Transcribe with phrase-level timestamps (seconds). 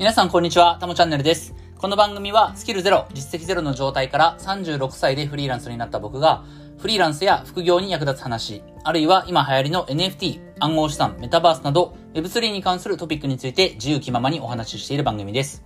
[0.00, 1.54] 皆さんこんにちは、たもチャンネルです。
[1.76, 6.42] この番組はスキルゼロ、実績ゼロの状態から36歳でフリーランスになった僕が、
[6.78, 15.62] フリーランスや副業に役立つ話、あるいは今流行りの NFT、暗号資産、メタバースなど Web3 に関するトピックについて自由気ままにお話ししている番組です。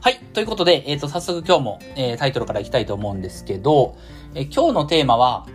[0.00, 0.18] はい。
[0.32, 3.96] ということで、えっ、と、早速今日も、えータイトルからいきたいと思うんですけど、
[4.34, 5.46] えー今日のテーマは、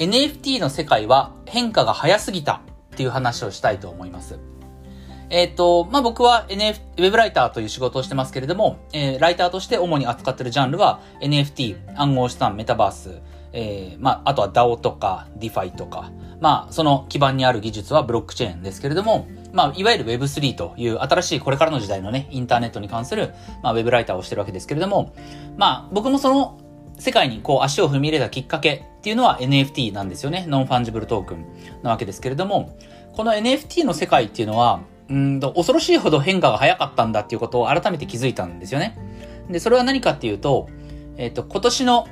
[0.00, 2.54] NFT の世界は変化が早すぎた
[2.92, 4.55] っていう話をしたいと思います。
[5.30, 13.20] えっ、と、まあ、僕は NF、ウェブライターという仕事をしてますけれども、えーライターとして主に扱ってるジャンルは NFT、暗号資産、メタバース、
[13.52, 25.14] えーまあ、あとは DAO とか DeFi とか、まあ、その基盤にある技術はブロックチェーンですけれども、まあ、いわゆる Web3 という新しいこれからの時代のね、インターネットに関する、まあ、ウェブライターをしてるわけですけれども、
[25.56, 26.60] まあ、僕もその
[26.98, 30.44] 世界にこう足を踏み入れたきっかけっていうのは NFT なんですよね。
[30.48, 31.46] Non-Fungible Token
[31.82, 32.76] なわけですけれども、
[33.14, 38.96] この NFT の世界っていうのは、うんと、恐ろしいほど変化が早かったんだっていうことを改めて気づいたんですよね。
[39.50, 40.68] で、それは何かっていうと、
[41.16, 42.08] えっ、と、今年の、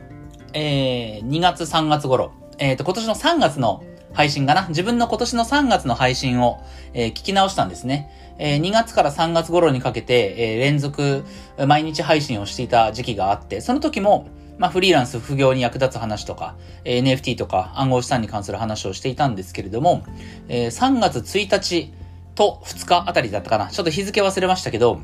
[0.53, 3.83] えー2月3月頃、えっ、と、今年の3月の
[4.13, 4.69] 配信かな？
[4.69, 8.11] 自分の今年の3月の配信を、えー聞き直したんですね。
[8.39, 11.25] えー2月から3月頃にかけて、えー連続、
[11.67, 16.55] 毎日配信をしていた時期があって、その時も、まあ、フリーランス、副業に役立つ話とか、
[16.85, 20.05] えー NFT とか暗号資産に関する話をしていたんですけれども、
[20.49, 21.93] えー3月1日
[22.35, 23.69] と2日あたりだったかな。
[23.69, 25.01] ちょっと日付忘れましたけど、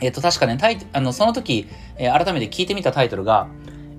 [0.00, 3.48] えっ、と、確かね、タイあの、その時、えー改めて聞いてみたタイトルが、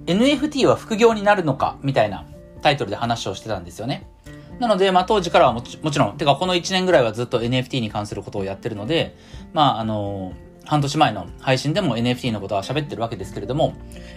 [0.05, 2.25] NFT は副業になるのかみたいな
[2.61, 4.07] タイトルで話をしてたんですよね。
[4.59, 9.15] なので、まあ当時からはもちもちろん、てかこの1年ぐらいはずっと NFT に関することをやってるので、
[9.53, 10.33] まああの
[10.65, 13.73] 半年前の配信でも NFT のことは喋ってるわけですけれども、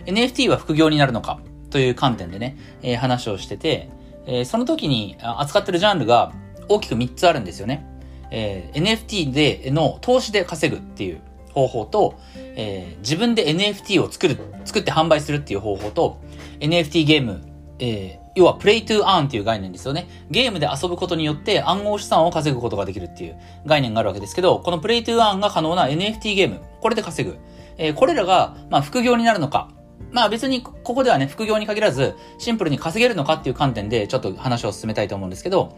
[0.07, 3.91] NFT は副業になるのかという観点でね、えー話をしてて、
[4.27, 6.33] えーその時に扱ってるジャンルが
[6.69, 7.87] 大きく3つあるんですよね。
[8.31, 11.21] えー NFT での投資で稼ぐっていう
[11.53, 16.19] 方法と、えー自分で NFT を作る、作って販売するっていう方法と、
[16.61, 17.43] NFT ゲーム、
[17.79, 20.09] えー要は Play to Earn っていう概念ですよね。
[20.31, 27.37] ゲームで遊ぶことによって暗号資産を稼ぐことができるっていう概念があるわけですけど、この Play to Earn が可能な NFT ゲーム、これで稼ぐ。
[27.79, 29.71] えーこれらが、まあ、副業になるのか。
[30.11, 35.77] まあ別にここではね、副業に限らず、シンプルに稼げるのかっていう観点でちょっと話を進めたいと思うんですけど、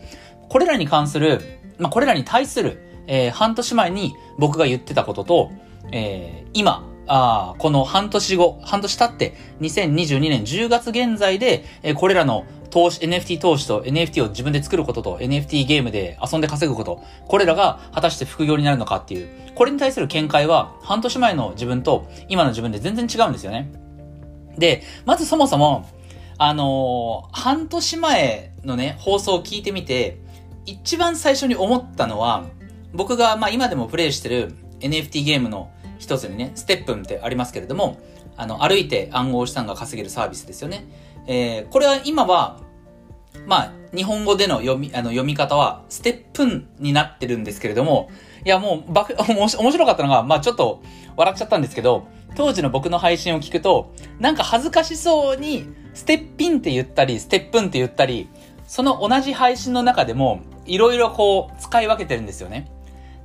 [0.49, 1.41] これらに関する、
[1.79, 5.51] まあこれらに対する、えー半年前に僕が言ってたことと、
[5.93, 23.73] えー今、あーこの半年後、半年経って、2022年10月現在で、えーこれらの投資、NFT 投資と NFT を自分で作ることと NFT ゲームで遊んで稼ぐこと、これらが果たして副業になるのかっていう、これに対する見解は半年前の自分と今の自分で全然違うんですよね。
[24.59, 25.89] で、まずそもそも、
[26.39, 30.19] あのー半年前のね、放送を聞いてみて、
[30.67, 32.45] 一番最初に思ったのは、
[32.93, 37.99] 僕が、まあ今でもプレイしてる NFT ゲームの一つにね、ステップンってありますけれども、
[38.37, 40.87] あの、歩いて暗号資産が稼げるサービスですよね。
[41.27, 42.61] えー、これは今は、
[43.47, 48.11] まあ、日本語での読み、あの、読み方は、ステップンになってるんですけれども、
[48.45, 50.83] いや、もう、ばく、おもし面白かったのが、まあちょっと、
[51.17, 58.29] 笑っちゃったんですけど、当時の僕の配信を聞くと、なんか恥ずかしそうに、ステッピンって言ったり、ステップンって言ったり、
[58.67, 62.71] その同じ配信の中でも、いろいろこう、使い分けてるんですよね。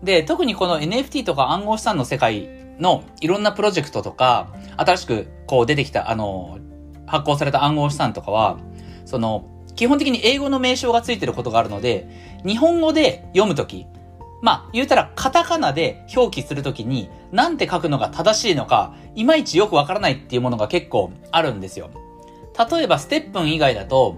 [0.03, 2.49] で、特にこの NFT とか暗号資産の世界
[2.79, 6.57] のいろんなプロジェクトとか、新しくこう出てきた、あの、
[7.05, 8.57] 発行された暗号資産とかは、
[9.05, 12.07] その、基本的に英語の名称がついてることがあるので、
[12.45, 13.87] 日本語で読むとき、
[14.41, 21.89] まあ、言うたら、カタカナで表記するときに、なんて書くのが正しいのか、いまいちよくわからないっていうものが結構あるんですよ。
[22.71, 24.17] 例えば、ステップン以外だと、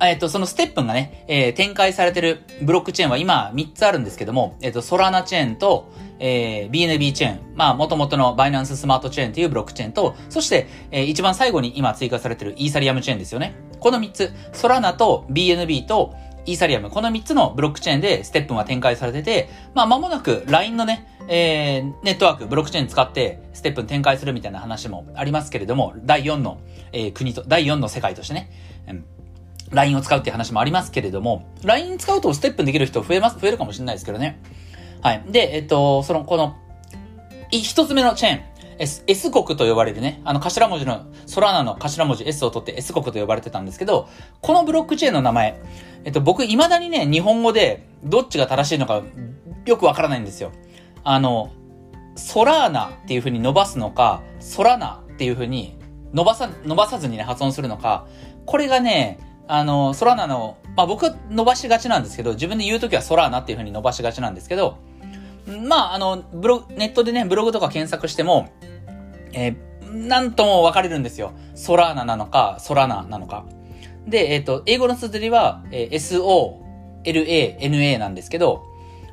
[0.00, 13.54] えっ、と、そのステップンがね、えー展開されてるブロックチェーンは今3つあるんですけども、えっ、と、ソラナチェーンと、えー BNB チェーン、まあ、元々のバイナンススマートチェーンっていうブロックチェーンと、そして、えー一番最後に今追加されてるイーサリアムチェーンですよね。
[13.86, 26.58] この3つ、ソラナと BNB とイーサリアム、この3つのブロックチェーンでステップンは展開されてて、まあ、間もなく LINE のね、えーネットワーク、ブロックチェーン使ってステップン展開するみたいな話もありますけれども、第4の、
[26.90, 28.50] えー国と、第4の世界としてね、
[28.88, 29.04] うん、
[29.70, 34.40] LINE を使うっていう話もありますけれども、LINE 使うとステップンできる人増えます、増えるかもしれないですけどね。
[35.00, 35.22] はい。
[35.28, 36.56] で、えっと、その、この、
[37.52, 38.40] い一つ目のチェーン。
[38.78, 44.08] S, S 国と呼ばれるね、あの頭文字の、ソラナの頭文字 S を取って S 国と呼ばれてたんですけど、
[44.40, 45.60] このブロックチェーンの名前、
[46.04, 49.02] えっと、僕未だにね、日本語でどっちが正しいのか
[49.64, 50.52] よくわからないんですよ。
[51.04, 51.50] あの、
[52.16, 55.78] ソラーナっていう風に伸ばすのか、ソラナっていう風に
[56.12, 58.06] 伸ばさ、伸ばさずにね、発音するのか、
[58.46, 59.18] これがね、
[59.48, 64.78] あの、ソラナの、まあ僕は伸ばしがちなんですけど、自分で言うときはソラーナっていう風に伸ばしがちなんですけど、
[65.46, 68.50] まあ、あの、ブログ、ネットでね、ブログとか検索しても、
[69.32, 71.32] えー、なんとも分かれるんですよ。
[71.54, 73.44] ソラーナなのか、ソラナなのか。
[74.06, 78.64] で、えっ、ー、と、英語の綴りは、えー、S-O-L-A-N-A なんですけど、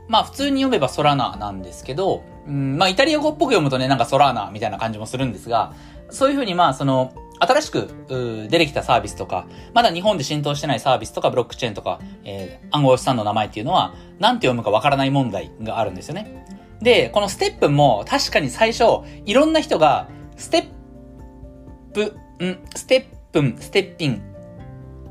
[0.07, 5.73] まあ普通に読めばソラナなんですけど、うん、まあイタリア語っぽく読むとね、なんかソラーナみたいな感じもするんですが、
[6.09, 7.13] そういうふうにまあその、
[7.43, 16.45] 新しく出てきたサービスとか、まだ日本で浸透してないサービスとかブロックチェーンとか、えー、暗号資産の名前っていうのは、なんて読むかわからない問題があるんですよね。
[16.81, 18.83] で、このステップも確かに最初、
[19.25, 24.21] いろんな人が、ステップ、ん、ステップン、ステッピン。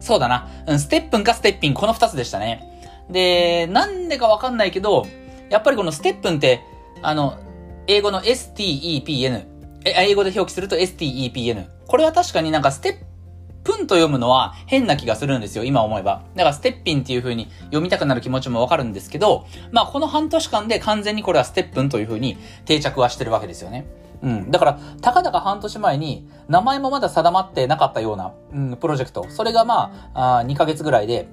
[0.01, 0.49] そうだな。
[0.67, 2.69] うん、ステップンかステッピン、この二つでしたね。
[3.11, 5.07] で、なんでかわかんないけど、
[5.49, 6.61] やっぱりこのステップンって、
[7.03, 7.39] あの、
[7.87, 9.45] 英語の STEPN、
[9.85, 11.67] え英語で表記すると STEPN。
[11.93, 16.23] これは確かになんかステップンと読むのは変な気がするんですよ、今思えば。
[16.35, 23.85] だからステッピンっていう風に読みたくなる気持ちもわかるんですけど、まあこの半年間で完全にこれはステップンという風に定着はしてるわけですよね。
[24.23, 24.51] うん。
[24.51, 29.27] だから、たかだか半年前に、名前もまだ定まってなかったような、うん、プロジェクト。
[29.29, 31.29] それがまあ、あ2ヶ月ぐらいで、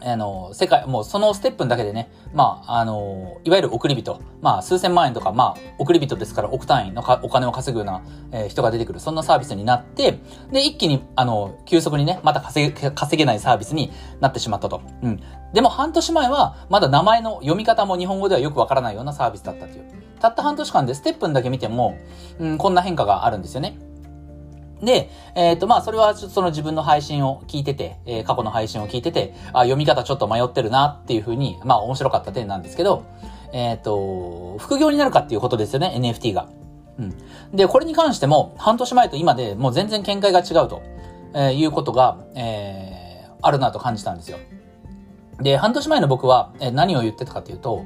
[0.00, 8.02] あの、世界、もうそのステップだけでね、まあ、あの、いわゆる送り人、まあ、数千万円とか、まあ、送り人ですから億単位のお金を稼ぐような、
[8.32, 10.20] えー、人が出てくる、そんなサービスになって、
[10.52, 13.90] で、一気に、あの、急速にね、また稼げ、稼げないサービスに
[14.20, 14.80] なってしまったと。
[15.02, 15.20] うん。
[15.52, 19.84] でも半年前は、まだ名前の読み方も日本語ではよくわからないようなサービスだったという。
[20.20, 21.96] たった半年間でステップだけ見ても、
[22.38, 23.78] うん、こんな変化があるんですよね。
[24.82, 33.04] で、えっ、ー、と、まあ、それは、その自分の配信を聞いてて、えー、過去の配信を聞いてて、あ、読み方ちょっと迷ってるなっていうふうに、まあ、面白かった点なんですけど、
[33.52, 36.48] えっ、ー、と、副業になるかっていうことですよね、NFT が。
[36.98, 37.14] うん。
[37.56, 40.82] で、これに関しても、半年前と今でもう全然見解が違うと、
[41.34, 44.38] えー、いうことが、えー、あるなと感じたんですよ。
[45.40, 47.84] で、半年前の僕は、えー、何を言ってたかというと、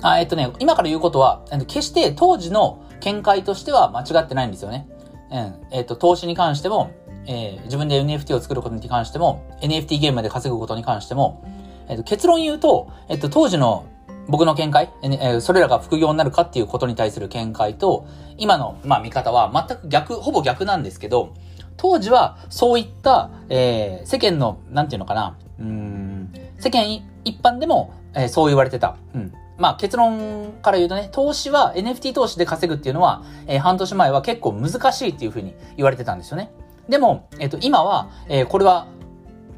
[0.00, 4.88] あえっ、とね、今から言うことは、決して当時の見解としては間違ってないんですよね。
[5.30, 6.90] うん、えっ、ー、と、投資に関しても、
[7.26, 11.44] えー、自分で NFT を作ることに関しても、NFT ゲームで稼ぐことに関しても、
[11.88, 13.86] えっ、ー、と、結論言うと、えっ、と、当時の
[14.28, 21.34] 僕の見解、えー、それらが副業になるかっていうことに対する見解と、今の、まあ、見方は全く逆、ほぼ逆なんですけど、
[21.76, 26.84] 当時はそういった、えー、世間の、なんていうのかな、うん、世間
[27.24, 28.96] 一般でも、えー、そう言われてた。
[29.14, 29.32] うん。
[29.58, 36.50] まあ結論から言うとね、投資は NFT 投資で稼ぐっていうのは、えー、半年前は結構難しいっていうふうに言われてたんですよね。
[36.88, 38.86] でも、えっ、ー、と、今は、えー、これは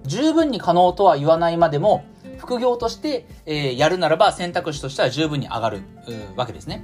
[0.04, 2.04] 十分に可能とは言わないまでも、
[2.38, 5.82] 副業として、えー、やるならば選択肢としては十分に上がる
[6.36, 6.82] わけですね。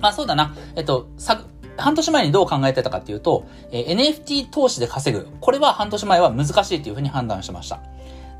[0.00, 0.54] まあそうだな。
[0.74, 1.44] えっと、さ、
[1.78, 5.28] 半年前にどう考えてたかっていうと、えー、NFT 投資で稼ぐ。
[5.40, 7.80] これは半年前は難しいっていうふうに判断しました。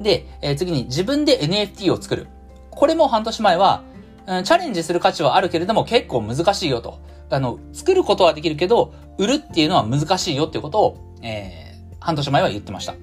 [0.00, 2.26] で、えー、次に自分で NFT を作る。
[2.76, 3.82] これも半年前は、
[4.26, 7.00] チャレンジする価値はあるけれども結構難しいよと。
[7.30, 12.94] あの、作ることはできるけど、売るっていうのは難しいよっていうことを、えー、半年前は言ってました。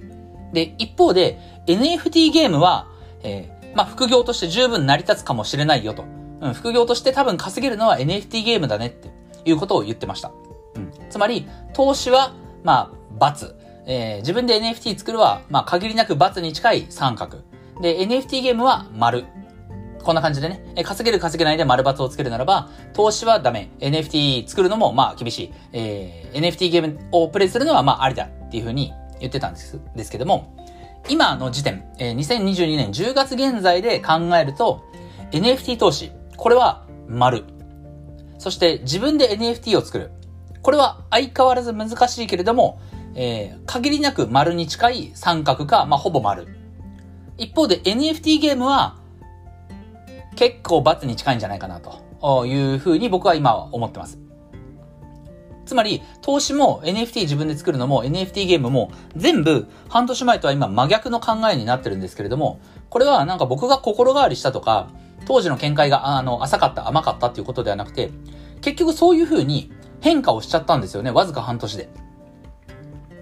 [0.53, 2.87] で、一方で、NFT ゲームは、
[3.23, 6.05] えー、まあ、副業として十分成り立つかもしれないよと。
[6.41, 9.09] うん、副業として多分稼げるのは NFT ゲームだねって
[9.45, 10.31] いうことを言ってました。
[10.75, 10.91] うん。
[11.09, 12.33] つまり、投資は、
[12.63, 13.55] まあ、×。
[13.85, 17.39] えー、自分で NFT 作るは、まあ、限りなく×に近い三角。
[17.81, 19.25] で、NFT ゲームは丸。
[20.03, 23.71] こんな感じでね、え稼げる稼げないで丸抜をつけるならば、投資はダメ。
[23.79, 25.53] NFT 作るのもまあ厳しい。
[25.71, 30.55] えー、NFT ゲームをプレイするのはまあありだっていうふうに言ってたんですですけども、
[31.09, 34.83] 今の時点、えー、2022年10月現在で考えると、
[35.31, 37.45] NFT 投資、これは丸。
[38.37, 40.11] そして自分で NFT を作る。
[40.61, 42.79] これは相変わらず難しいけれども、
[43.15, 46.47] えー、限りなく丸に近い三角か、まあ、ほぼ丸。
[47.37, 48.97] 一方で NFT ゲームは、
[50.35, 54.19] 結構罰に近いんじゃないかなというふうに僕は今思ってます。
[55.65, 62.59] つまり、投資も NFT 自分で作るのも NFT ゲームも全部半年前とは今真逆の考えになってるんですけれども、
[62.89, 64.89] これはなんか僕が心変わりしたとか、
[65.25, 68.11] 当時の見解があの浅かった甘かったっていうことではなくて、
[68.61, 69.71] 結局そういうふうに
[70.01, 71.11] 変化をしちゃったんですよね。
[71.11, 71.89] わずか半年で。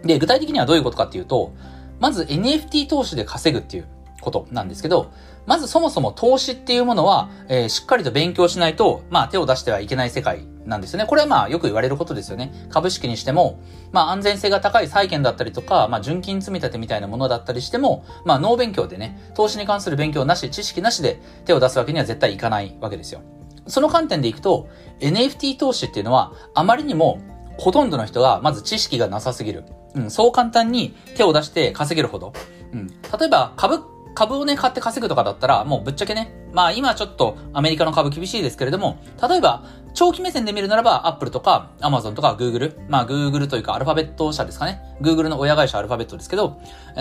[0.04, 1.54] で、具体的にはどういうことかっていうと、
[2.00, 3.88] まず NFT 投資で稼ぐっていう
[4.22, 5.12] ことなんですけど、
[5.46, 11.06] まずそもそも投資っていうものは、えー、しっかりと勉強しないと、まあ手を出してはいけない世界なんですよね。
[11.06, 12.54] これはまあよく言われることですよね。
[12.70, 13.60] 株式にしても、
[13.92, 23.22] まあ安全性が高い債券だったりとか、まあ純金積み立てみたいなものだったりしても、まあ脳勉強でね、投資に関する勉強なし、知識なしで手を出すわけには絶対いかないわけですよ。
[23.68, 27.20] その観点でいくと、NFT 投資っていうのは、あまりにも
[27.58, 29.64] ほとんどの人がまず知識がなさすぎる。
[29.94, 32.34] うん、そう簡単に手を出して稼げるほど。
[32.74, 39.64] うん、例えば株株をね、買って稼ぐとかだったら、もうぶっちゃけね、まあ今ちょっとアメリカの株厳しいですけれども、例えば
[39.94, 44.82] 長期目線で見るならば、Apple とか Amazon とか Google、まあ Google というかアルファベット社ですかね。
[45.02, 46.60] Google の親会社アルファベットですけど、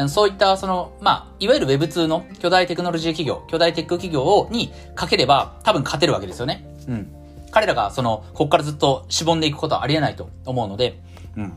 [0.08, 6.64] そういったその、まあ、いわゆる Web2 の巨大テクノロジー企業、巨大テック企業にかければ多分勝てるわけですよね。
[6.88, 7.12] うん。
[7.50, 11.00] 彼らがその、こっからずっとしぼんでいくことはありえないと思うので、
[11.36, 11.56] うん。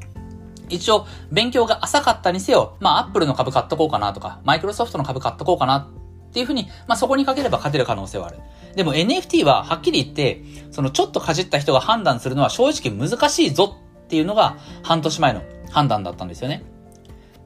[0.69, 5.89] 一応、勉強が浅かったにせよ、まあ、アップルの株買っとこうかなとか、マイクロソフトの株買っとこうかな
[6.29, 8.39] っていうふうに、まあ、そこにかければ勝てる可能性はある。
[8.75, 10.41] でも NFT は、はっきり言って、
[10.71, 15.41] そのちょっとかじった人が判断するのは正直難しいぞっていうのが、半年前の
[15.71, 16.63] 判断だったんですよね。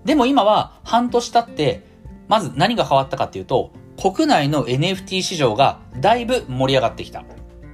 [0.06, 1.84] でも今は、半年経って、
[2.28, 3.72] まず何が変わったかっていうと、
[4.02, 7.20] 国内の NFT 市場がだいぶ盛り上がってきた。
[7.20, 7.24] う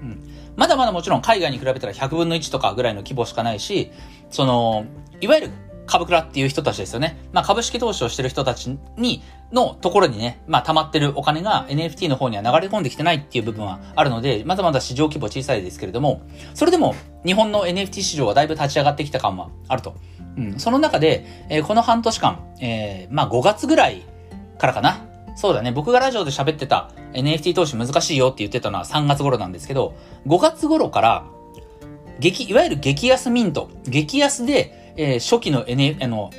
[0.06, 0.24] ん。
[0.56, 3.92] まだまだもちろん海外に比べたら100分の1とかぐらいの規模しかないし、
[4.30, 4.86] その、
[5.24, 5.50] いわゆる
[5.86, 7.18] 株倉っていう人たちですよね。
[7.32, 16.22] まあ株式投資をしてる人たちに、のところにね、まあ溜まってるお金が NFT の方には流れ込んできてないっていう部分はあるので、まだまだ市場規模小さいですけれども、
[16.54, 19.96] それでも日本の NFT 市場はだいぶ立ち上がってきた感はあると。
[20.38, 20.60] うん。
[20.60, 24.04] その中で、えー、この半年間、えー、まあ5月ぐらい
[24.58, 25.06] からかな。
[25.36, 25.72] そうだね。
[25.72, 29.96] 僕がラジオで喋ってた NFT 投資難しいよって言ってたのは3月頃なんですけど、
[30.28, 31.26] 5月頃から、
[32.20, 36.32] 激、いわゆる激安ミント、激安で、えー、初期の N、あの、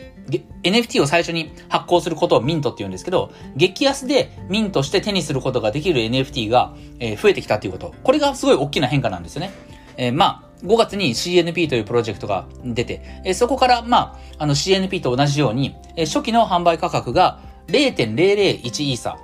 [0.63, 7.95] NFT を最初に発行することをミントって言うんですけど、激安でミントして手にすることができる NFT が、えー、増えてきたということ。
[8.03, 9.53] これがすごい大きな変化なんですよね。
[9.97, 19.19] えー、まあ、5月に CNP というプロジェクトが出て、えー、そこから、まあ、あの CNP と同じように、え、初期の販売価格が0.001イーサ。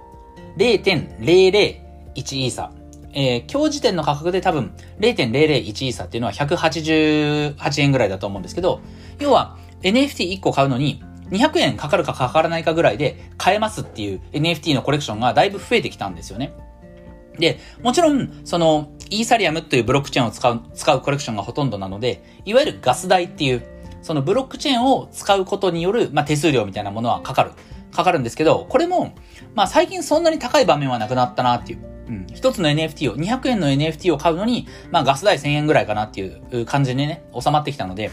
[0.57, 2.73] 0.001イーサ。
[3.13, 8.81] えー、今日時点の価格で多分0.001イーサっていうのは188円ぐらいだと思うんですけど、
[9.19, 16.53] 要は NFT1 個買うのに200円かかるかかからないかぐらいで買えますっていう NFT のコレクションがだいぶ増えてきたんですよね。
[17.39, 23.63] で、もちろん、その、イーサリアムというブロックチェーンを使う、使うコレクションがほとんどなので、いわゆるガス代っていう、
[24.03, 27.53] そのブロックチェーンを使うことによる、まあ、手数料みたいなものはかかる。
[27.93, 29.15] かかるんですけど、これも、
[29.55, 31.81] まあ、最近そんなに高い場面はなくなったなっていう。
[32.11, 32.27] うん。
[32.35, 38.11] 一つの NFT を、200円の NFT を買うのに、まあ、ガス代1000円ぐらいかなっていう感じでね、収まってきたので、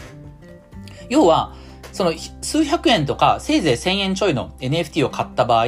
[1.10, 1.54] 要は、
[1.92, 2.12] その
[2.42, 5.66] 数百円とかせいぜい1000円ちょいの NFT を買った場合、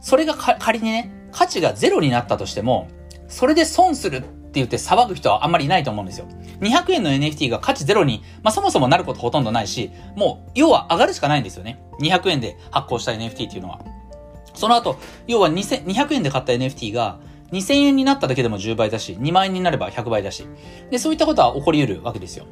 [0.00, 2.88] それが仮にね、価値がゼロになったとしても、
[3.28, 6.26] それで損するって言って騒ぐ人はあんまりいないと思うんですよ。
[6.60, 11.82] 200円の NFT が価値ゼロに、まあ、そもそもなることほとんどないし、もう、要は上がるしかないんですよね。
[12.00, 13.80] 200円で発行した NFT っていうのは。
[14.58, 14.98] その後、
[15.28, 17.20] 要は200円で買った NFT が、
[17.52, 20.46] 2000円になっただけでも10倍だし、2万円になれば100倍だし。
[20.90, 22.44] で、そういったことは起こり得るわけですよ。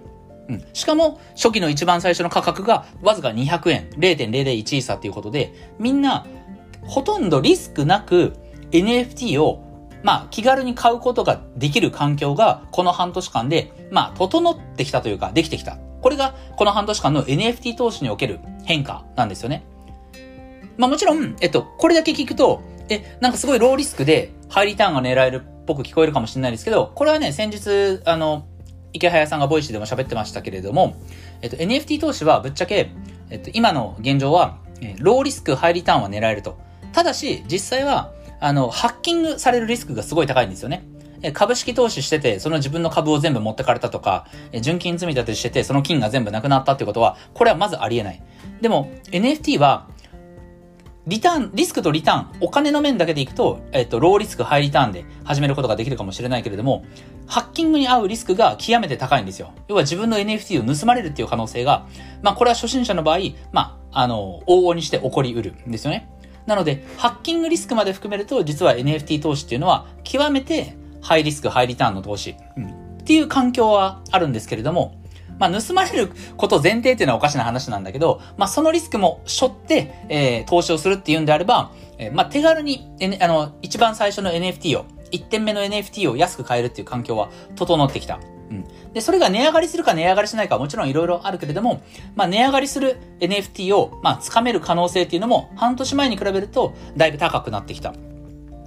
[0.49, 0.65] うん。
[0.73, 6.25] しかも、初期の一番最初の価格がわずか200円、0.001イーサっていうことで、みんな、
[6.83, 8.37] ほとんどリスクなく
[8.71, 9.65] NFT を、
[10.05, 15.77] まあ、気軽に買うことができる環境が、この半年間で、まあ、整ってきたというか、できてきた。
[16.01, 19.65] これが、この半年間の NFT 投資における変化なんですよね。
[20.77, 28.47] まあもちろん、えっと、これだけ聞くと、え、なんかすごいローリスクで、ハイリターンが狙えるっぽく聞こえるかもしれないですけど、これはね、先日、あの、
[28.93, 30.97] イケハヤさんが Voicy でも喋ってましたけれども、
[31.43, 32.91] えっと、NFT 投資はぶっちゃけ、
[33.31, 36.59] えっと、今の現状は、えローリスク、ハイリターンは狙えると。
[36.93, 40.85] ただし、実際は、あの、ハッキングされるリスクがすごい高いんですよね。
[41.33, 44.27] 株式投資してて、その自分の株を全部持ってかれたとか、
[44.61, 48.23] 純金積み立てしてて、その金が全部なくなったってことは、これはまずありえない。
[48.61, 49.89] でも、NFT は、
[51.07, 56.85] リターン、リスクとリターン、お金の面だけでいくと、えっと、ローリスク、ハイリターンで始めることができるかもしれないけれども、
[57.29, 59.53] ハッキングに合うリスクが極めて高いんですよ。
[59.69, 61.87] 要は自分の NFT を盗まれるっていう可能性が、
[62.23, 63.19] まあこれは初心者の場合、
[63.53, 66.11] まあ、あの、往々にして起こりうるんですよね。
[66.45, 72.69] なので、ハッキングリスクまで含めると、実は NFT 投資っていうのは、極めてハイリスク、ハイリターンの投資、うん、っ
[73.05, 74.97] ていう環境はあるんですけれども、
[75.39, 88.19] まあ、盗まれること前提っていうのはおかしな話なんだけど、まあ、そのリスクも背負って、えー、投資をするっていうんであれば、えー、まあ、手軽に、N、あの、一番最初の NFT を、1点目の NFT を安く買えるっていう環境は整ってきた。
[88.51, 88.65] うん。
[88.93, 91.83] で、それが値上がりするか値上がりしないかはもちろんいろいろあるけれども、
[92.15, 97.95] まあ、値上がりする NFT を、まあ、掴める可能性っていうのも、半年前に比べると、だいぶ高くなってきた。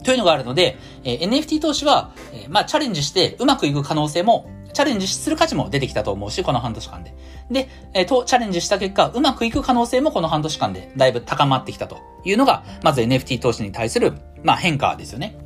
[0.04, 7.14] というのがあるので、えー、NFT 投資は、えー、まあ、チャレンジしてうまくいく可能性もチャレンジする価値も出てきたと思うし、この半年間で。
[7.52, 15.38] で、えっ、ー、と、チャレンジした結果、うまくいく可能性もこの半年間でだいぶ高まってきたというのが、まず NFT 投資に対する、まあ変化ですよね。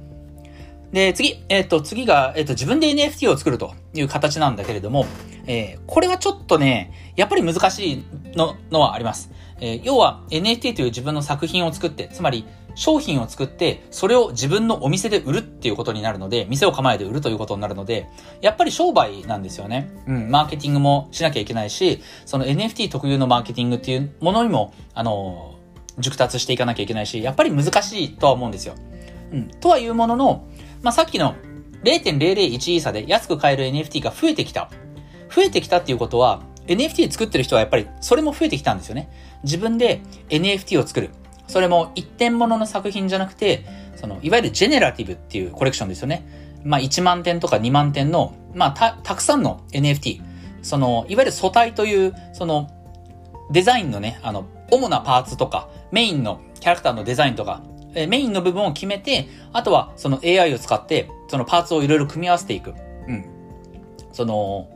[0.92, 5.08] で、次、えっ、ー、と、次が、えっ、ー、と、自分で NFT を作るという形なんだけれども、
[5.48, 9.32] えー、これはちょっとね、やっぱり難しいの、のはあります。
[9.60, 18.10] え、要は NFT という自分の作品を作って、つまり商品を作って、それを自分のお店で売るっていうことになるので、店を構えて売るということになるので、
[18.42, 19.92] やっぱり商売なんですよね。
[20.08, 25.56] うん、マーケティングもしなきゃいけないし、その NFT 特有のマーケティングっていうものにも、あの、
[26.00, 28.76] 熟達していかなきゃいけないし、やっぱり難しいとは思うんですよ。
[29.32, 30.48] うん、とはいうものの、
[30.82, 31.36] まあ、さっきの
[31.84, 34.70] 0.001イーサで安く買える NFT が増えてきた。
[35.34, 39.10] 増えてきたっていうことは、NFT 作ってる人はやっぱりそれも増えてきたんですよね。
[39.44, 41.10] 自分で NFT を作る。
[41.54, 43.64] それも一点物のの作品じゃなくて、
[43.96, 46.26] その、いわゆるジェネラティブっていうコレクションですよね。
[46.64, 50.20] まあ、1万点とか2万点の、まあ、た、たくさんの NFT。
[50.64, 52.72] その、いわゆる素体という、その、
[53.52, 57.62] デザインのね、あの、主なパーツとか、メインのキャラクターのデザインとか、
[57.94, 62.74] えメインの部分を決めて、あとはその AI を使って、そのパーツをいろいろ組み合わせていく。
[63.08, 63.26] うん。
[64.12, 64.68] その、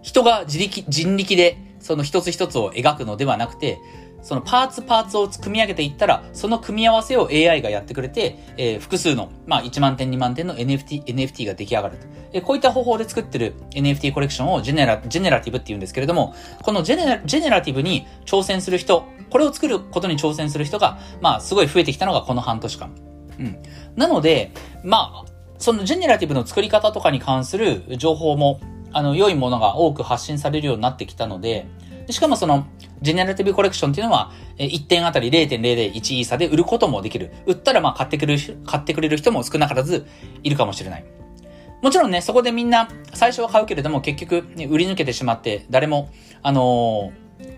[0.00, 3.78] 人が自力、人力でその一つ一つを描くのではなくて、
[4.22, 12.06] そのパーツパーツを組み上げていったら、その組み合わせを AI がやってくれて、えー、複数の、まあ、1万点、2万点の NFT、NFT が出来上がると。
[12.32, 22.94] えー、こういった方法で作ってる NFT コレクションをジェネラ、ジェネラティブって言うんですけれども、このジェネラ、ジェネラティブに挑戦する人、これを作ることに挑戦する人が、まあ、すごい増えてきたのがこの半年間。
[23.38, 23.58] うん。
[23.96, 28.60] なので、まあ、そのジェネラティブの作り方とかに関する情報も、
[28.92, 31.66] あの、良いものが多く発信されるようになってきたので、
[32.10, 32.66] しかもその、
[33.02, 37.32] ジェネラティブコレクションっていうのは、1点あたり0.001イーサで売ることもできる。
[37.46, 40.06] 売ったらまあ買ってくれる、買ってくれる人も少なからず
[40.42, 41.04] いるかもしれない。
[41.82, 46.08] もちろんね、そこでみんな最初は買うけれども結局、ね、売り抜けてしまって誰も、
[46.42, 47.12] あの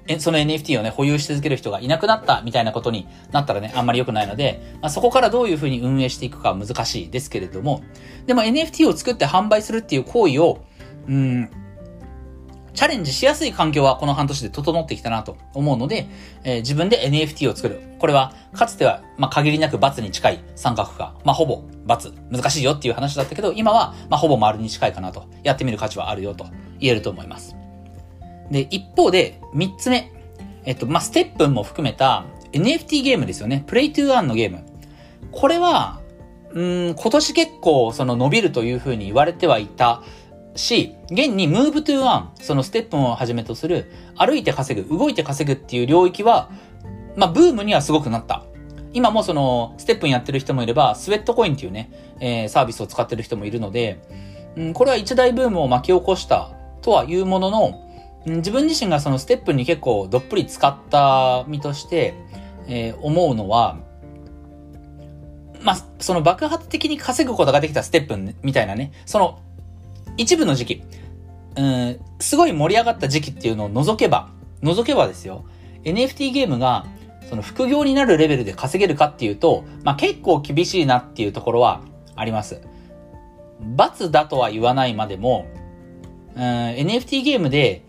[0.07, 7.83] ー、その NFT をね、保有し続ける人がいなくなったみたいなことになったらね、あんまり良くないので、まあ、そこからどういうふうに運営していくかは難しいですけれども、
[8.27, 10.65] でも NFT を作って販売するっていう行為を、
[11.07, 11.51] うん、
[12.79, 16.07] チャレンジしやすい環境はこの半年で整ってきたなと思うので、
[16.45, 17.81] えー、自分で NFT を作る。
[17.99, 21.17] これは、かつては、ま、限りなく×に近い三角化。
[21.25, 22.13] まあ、ほぼ×。
[22.31, 25.27] 難しいよっていう話だったけど、今は、ま、ほぼ丸に近いかなと。
[25.43, 26.47] やってみる価値はあるよと
[26.79, 27.57] 言えると思います。
[28.53, 30.13] で、一方で、三つ目。
[30.65, 33.65] えっと、まあ、ステップも含めた NFT ゲームですよね。
[33.67, 34.65] プレイトゥーアンのゲーム。
[35.33, 36.01] これは、
[36.53, 40.05] うん、今年結構その伸びるというふうに言われてはいた
[40.55, 46.51] し、現に move to earn、そのステップをはじめとする、歩いて稼ぐ、動いて稼ぐっていう領域は、
[47.17, 48.45] まあ、ブームにはすごくなった。
[48.93, 54.01] 今もその、ステップンやってる人もいれば、スウェットコインっていうね、えー、サービスを使ってる人もいるので、
[54.57, 56.51] うん、これは一大ブームを巻き起こした
[56.83, 57.81] とはいうものの、
[58.27, 62.15] うん、自分自身がそのステップに結構どっぷり使った身として、
[62.67, 63.79] えー、思うのは、
[65.63, 69.41] まあ、その爆発的に稼ぐことができたステップンみたいなね、その
[70.19, 70.83] 一部の時期、
[71.57, 74.29] うん、すごい盛り上がった時期っていうのを除けば、
[74.61, 75.45] 除けばですよ、
[75.85, 76.87] NFT ゲームが、
[77.31, 81.83] その副業になるレベルで稼げるかっていうと、まあ、結構厳しいなっていうところは
[82.17, 82.61] あります。
[83.77, 85.47] 罰だとは言わないまでも、
[86.35, 87.83] うん、NFT ゲームで、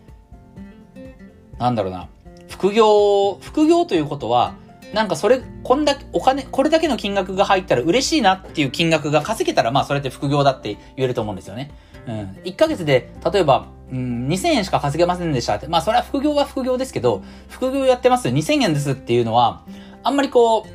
[1.58, 2.10] なんだろうな、
[2.48, 4.56] 副業、副業ということは、
[4.94, 11.72] なんかそれ、こんだけ、お金、これだけの金額が入ったら嬉しいなっていう金額が稼げたら、まあそれって副業だって言えると思うんですよね。
[12.08, 12.38] うん。
[12.44, 15.68] 1ヶ月で、例えば、うん、2000円しか稼げませんでしたって。
[15.68, 19.64] まあ、それは副業は副業ですけど、副業やってます、2000円ですっていうのは、
[20.04, 20.66] あんまりこ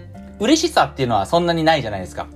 [0.40, 2.26] う、嬉しさっていうのはそんなにないじゃないですか。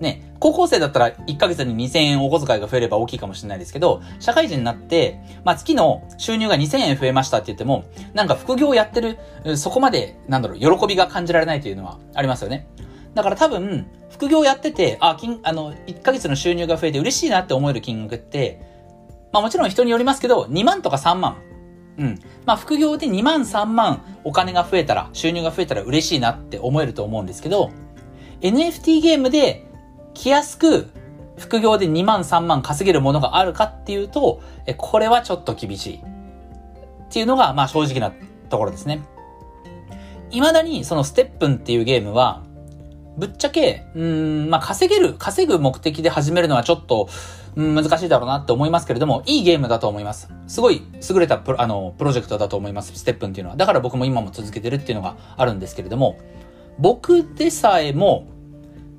[0.00, 9.18] ね、高校生だったら1ヶ月に2000円お小遣いが増えれば大きいかもしれないですけど、社会人になって、まあ、月の収入が2000円増えましたって言っても、なんか副業やってる、
[9.56, 12.66] そこまで、なんだろう、喜びが感じられないというのはありますよね。
[13.14, 18.60] だから多分、副業やってて、あ、金、あの、1ヶ月の収入が増えて嬉しいなって思える金額って、
[19.32, 21.36] まあもちろん人によりますけど、2万とか3万。
[21.98, 22.18] うん。
[22.46, 27.70] まあ副業で2万3万お金が増えたら、収入が増えたら嬉しいなって思えると思うんですけど、
[28.40, 29.66] NFT ゲームで
[30.14, 30.90] 気安く
[31.38, 34.40] 副業で2万3万稼げるものがあるかっていうと、
[34.76, 35.96] これはちょっと厳しい。
[35.96, 38.12] っていうのが、まあ正直な
[38.48, 39.02] ところですね。
[40.30, 42.42] 未だにそのステップンっていうゲームは、
[43.16, 47.08] ぶっちゃけ、うん、まあ、稼げる、稼ぐ目的で始めるのはちょっと、
[47.54, 50.30] 難しいだろうなって思いますけれども、いいゲームだと思います。
[50.46, 53.56] すごい優れたプロあのプロジェクトだと思います、ステップンっていうのは。
[53.56, 56.18] だから僕も今も続けてるっていうのがあるんですけれども、
[56.78, 58.26] 僕でさえも、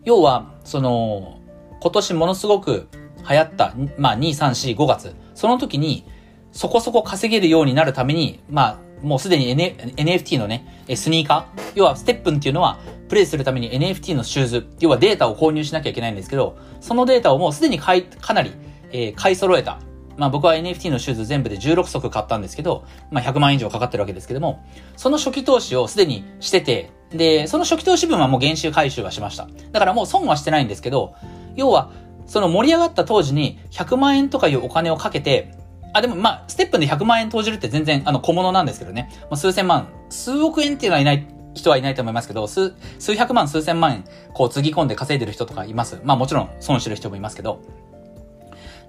[0.06, 1.39] 要は、その、
[1.82, 2.88] 今年ものすごく
[3.28, 6.06] 流行った、まあ、2、3、4、5月、その時に、
[6.52, 9.61] そこそこ稼げるようになるために、まあ、もうすでに、N、
[9.97, 18.51] NFT のね、スニーカー、要はステップンっていうのは、プレイするために NFT のシューズ、要はデータを購入しなきゃいけないんですけど、そのデータをもうすでに買い、かなり、
[18.91, 19.79] えー、買い揃えた。
[20.17, 24.63] まあ僕は NFT のシューズ全部で16足買ったんですけど、まあ100万以上かかってるわけですけども、
[24.95, 29.47] その初期投資をすでにしてて、で、その初期投資分はもう減収回収はしました。
[29.71, 31.15] だからもう損はしてないんですけど、
[31.55, 31.91] 要は、
[32.25, 35.53] その盛り上がった当時に100万円とかいうお金をかけて、
[35.93, 39.10] あ、でもまあ、ステップで100万円投じるって全然あの小物なんですけどね。
[39.21, 44.03] まあ、数千万、数億円っていうのはいない人はいないと思いますけど、数、数百万、数千万円、
[44.34, 45.99] こう、つぎ込んで稼いでる人とかいます。
[46.03, 47.62] まあもちろん、損してる人もいますけど。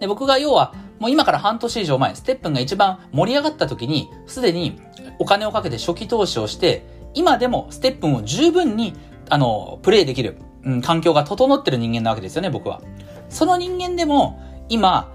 [0.00, 4.80] で、僕が要は、もう今から半年以上前、ステップが一番盛り上がった時に、すでに
[5.18, 8.94] お金をかけて初期投資をして、今でもステップンを十分に、
[9.28, 12.80] あの、プレイできる、うん、環境が整ってる人間なわけですよね、僕は。
[13.28, 15.12] その人間でも、今、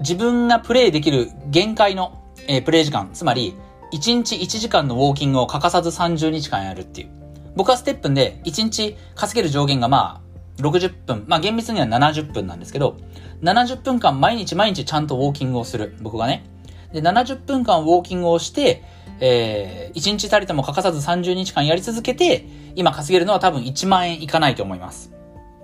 [0.00, 3.54] 自分がプレイできる限界の、えー、プレイ時間、つまり、
[3.92, 7.10] 1日1時間のウォーキングを欠かさず30日間やるっていう。
[7.54, 10.20] 僕はステップンで1日稼げる上限がま
[10.58, 11.24] あ60分。
[11.28, 12.96] まあ厳密には70分なんですけど、
[13.42, 15.96] 70分間毎日毎日ちゃんとウォーキングをする。
[16.00, 16.44] 僕がね。
[16.92, 18.82] で、70分間ウォーキングをして、
[19.20, 25.12] えー、1日たりとも欠かさず30日間やり続けて、今稼げるのは多分1万円いかないと思います。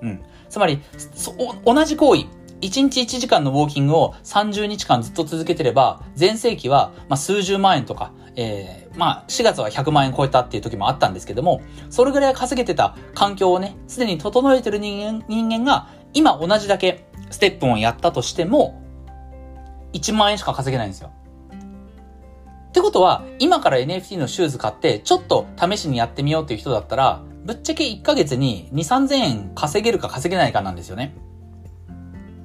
[0.03, 0.23] うん。
[0.49, 0.81] つまり、
[1.15, 2.27] そ同じ行為、
[2.61, 18.83] 1日1時間のウォーキングを30日間ずっと続けてれば、前世紀は、まあ、数十万円とか、えー、まあ、4月は100万円超えたっていう時もあったんですけども、それぐらい稼げてた環境をね、すでに整えてる人間人間が、今同じだけステップをやったとしても、
[19.93, 21.11] 1万円しか稼げないんですよ。
[22.69, 31.17] ってことは、今から NFT のシューズ買って、ちょっと試しにやってみようっていう人だったら、ぶっちゃけ1ヶ月に2、3000円稼げるか稼げないかなんですよね。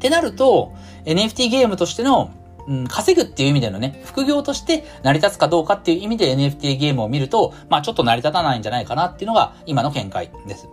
[0.05, 0.71] ってなると、
[1.05, 2.31] NFT ゲームとしての、
[2.67, 10.69] うん、稼ぐっていう意味でのね、副業として成り立つかどうかっていう意味で NFT ゲームを見ると、まあちょっと成り立たないんじゃないかなっていうのが今の見解です。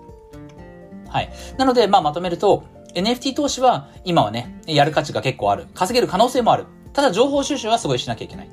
[1.08, 1.32] はい。
[1.56, 2.64] なので、まあまとめると、
[2.94, 5.66] NFT 投資は今はね、やる価値が結構ある。
[5.72, 6.66] 稼げる可能性もある。
[6.92, 8.50] ただ情報収集はすごいしなきゃいけない。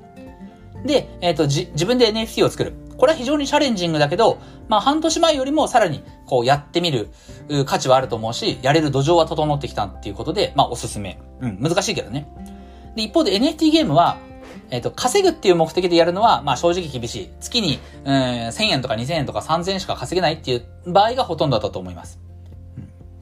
[0.85, 2.73] で、えっ、ー、と、じ、自分で NFT を作る。
[2.97, 7.09] これは非常にチャレンジングだけど、まあ半年前よりもさらにこうやってみる
[7.65, 11.19] 価値はあると思うし、やれる土壌は整ってきたっていうことで、まあおすすめ。
[11.39, 12.27] うん、難しいけどね。
[12.95, 14.17] で、一方で NFT ゲームは、
[14.69, 17.29] えっ、ー、と、稼ぐっていう目的でやるのは、まあ正直厳しい。
[17.39, 22.19] 月に、うん、1000円とか2000円とか3000円しか稼げないっていう場合がほとんどだったと思います。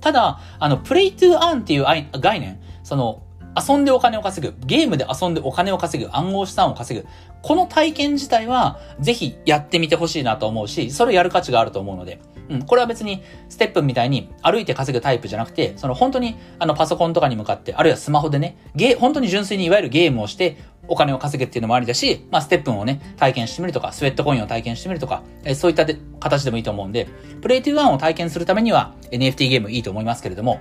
[0.01, 3.23] ただ、あの、プレイトゥーアンっていう概念、その、
[3.57, 7.07] 遊んでお金を稼ぐ、ゲームで遊んでお金を稼ぐ、暗号資産を稼ぐ。
[7.41, 20.57] この体験自体は、ぜひやってみてほしいなと思うし、それをやる価値があると思うので、うん、これは別に、ステップみたいに歩いて稼ぐタイプじゃなくて、その本当に、あの、パソコンとかに向かって、あるいはスマホでね、ゲ、本当に純粋にいわゆるゲームをして、
[20.89, 25.85] お金を稼ぐっていうのもありだし、まあ、ステップンをね、体験してみるとか、スウェットコインを体験してみるとか、えそういった
[26.19, 27.07] 形でもいいと思うんで、
[27.41, 30.59] プレイトゥーワンを体験するためには NFT ゲームいいと思いますけれども、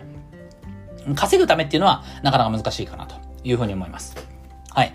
[1.15, 4.17] 稼ぐためっていうのはなかなか難しいかなというふうに思います。
[4.71, 4.93] はい。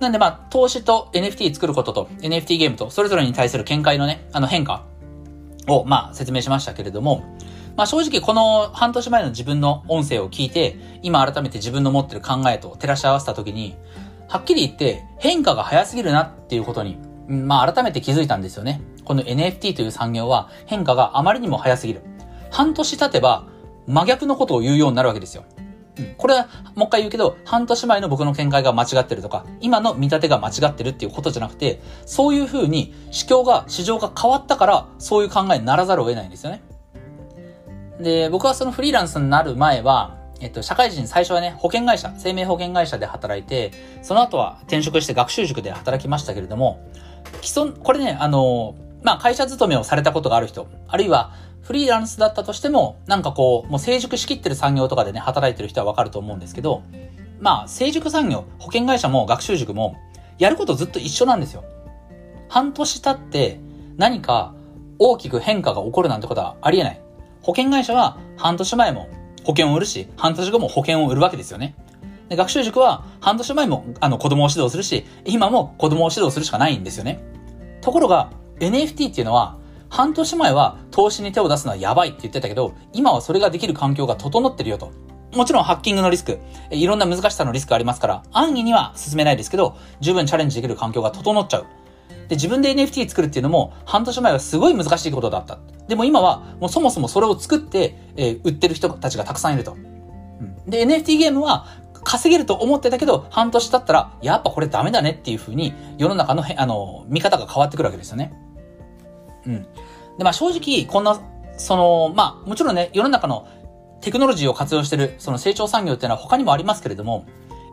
[0.00, 4.84] なんでまあ、投資と NFT 作ることと NFT ゲームとそれぞれに対する見解のね、あの変化
[5.68, 7.24] をまあ説明しましたけれども、
[7.76, 13.76] まあ正直この半年前の自分の音声を聞いて、今改めて自分の持ってる考えと照らし合わせたときに、
[14.28, 18.80] はっきり言って変化が早すぎるなっていうことに、まあ改めて気づいたんですよね。
[19.04, 22.02] この NFT という産業は変化があまりにも早すぎる。
[22.50, 23.46] 半年経てば
[23.86, 25.44] 真逆のことを言うようになるわけですよ。
[25.98, 36.62] うん、これは、もう一回言うけど、半年前の僕の見解が間違ってるとか、今の見立てが間違ってるっていうことじゃなくて、そういう風に、市況が、市場が変わったから、そういう考えにならざるを得ないんですよね。
[38.00, 43.70] で、僕はそのフリーランスになる前は、えっと、社会人最初はね、保険会社、生命保険会社で働いて、
[44.02, 46.80] その後は転職して学習塾で働きましたけれども、
[47.40, 56.82] 基礎、これね、あの、まあ、会社勤めをされたことがある人、あるいは、フリーランスだったとしても、なんかこう、もう成熟しきってる産業とかでね、働いてる人はわかると思うんですけど、
[57.40, 59.96] まあ、成熟産業、保険会社も学習塾も、
[60.38, 61.64] やることずっと一緒なんですよ。
[62.48, 63.60] 半年経って
[63.96, 64.54] 何か
[64.98, 67.00] 大きく変化が起こるなんてことはありえない。
[67.42, 69.08] 保険会社は半年前も
[69.44, 71.74] 保険を売るし、半年後も保険を売るわけですよね。
[72.28, 77.22] で学習塾は半年前もあの子供を指導するし、今も子供を指導するしかないんですよね。
[77.80, 79.56] ところが NFT っていうのは
[79.92, 84.90] 半年前は投資に手を出すのはやばいって言ってたけど、今はそれができる環境が整ってるよと。
[85.34, 86.38] もちろんハッキングのリスク、
[86.70, 91.66] いろんな難しさのリスクありますから、安易には進めないですけど、十分チャレンジできる環境が整っちゃう。
[92.28, 95.58] で、自分で NFT 作るっていうのも、半年前はすごい難しいことだった。
[95.88, 99.72] でも今は、もうそもそもそれを作って、えー、売ってる人たちがたくさんいると。
[99.72, 101.66] うんで、NFT ゲームは、
[102.02, 108.32] 稼げると思ってたけど、半年経ったら、やっぱこれダメだねっていう風に、世の中のあの、見方が変わってくるわけですよね。
[109.46, 109.66] うん。
[110.18, 111.20] で、まあ正直、こんな、
[111.56, 113.46] その、まあもちろんね、世の中の
[114.00, 117.26] テクノロジーを活用してる、その成長産業っていうのは他にもありますけれども、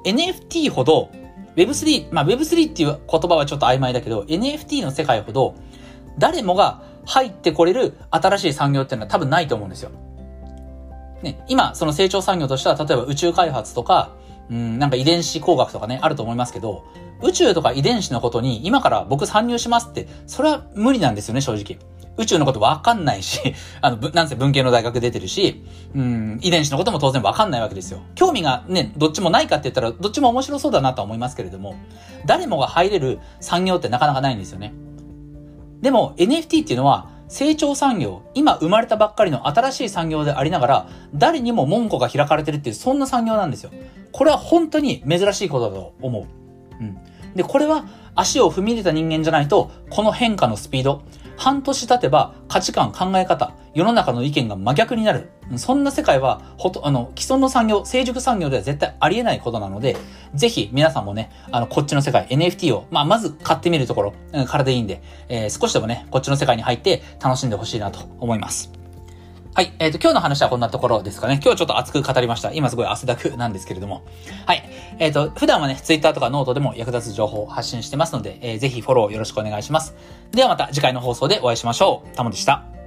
[0.05, 1.09] NFT ほど、
[1.55, 5.55] Web3、まあ Web3 っていう言葉はちょっと曖昧だけど、NFT の世界ほど、
[6.17, 9.91] 誰もが入ってこれる新しい産業っていうのは多分ないと思うんですよ。
[11.21, 14.11] ね、今、その成長産業としては、例えば宇宙開発とか、
[14.49, 16.85] うん、なんか遺伝子工学とかね、あると思いますけど、
[17.21, 21.77] 宇宙とか遺伝子のことに今から僕参入しますって、それは無理なんですよね、正直。
[22.19, 25.63] 宇宙のことわかんないし、 あの、なんせ文系の大学出てるし、
[25.95, 28.01] うん、遺伝子のことも当然わかんないわけですよ。
[28.15, 31.75] 興味がね、どっちもないかって言ったら、どっちも面白そうだなとは思いますけれども、
[32.25, 34.73] 誰もが入れる産業ってなかなかないんですよね。
[35.81, 43.71] でも NFT っていうのは、成長産業、今生まれたばっかりの新しい産業でありながら、誰にも門戸が開かれてるっていう、そんな産業なんですよ。
[44.11, 46.25] これは本当に珍しいことだと思う。
[46.81, 46.97] うん。
[47.35, 51.03] で、これは足を踏み入れた人間じゃないと、この変化のスピード、
[51.39, 55.29] 半年経てば価値観、考え方、世の中の意見が真逆になる。
[55.55, 59.95] そんな世界は、ほと、あの、既存の産業、成熟産業では絶対ありえないことなので、
[60.35, 64.13] ぜひ皆さんもね、あの、こっちの世界、NFT を、まあ、まず買ってみるところ、
[64.45, 68.78] からでいいんで、えー、少しでもね、こっちの世界に入って楽しんでほしいなと思います。
[69.55, 69.73] はい。
[69.79, 71.39] えっ、ー、と、今日の話はこんなところですかね。
[71.43, 72.53] 今日ちょっと熱く語りました。
[72.53, 74.03] 今すごい汗だくなんですけれども。
[74.45, 74.69] はい。
[74.99, 79.95] えっ、ー、と、普段はね、Twitter とかノートでも役立つ情報を発信してますので、えー、ぜひフォローよろしくお願いします。
[80.31, 82.15] ではまた次回の放送でお会いしましょう。
[82.15, 82.78] タモでした。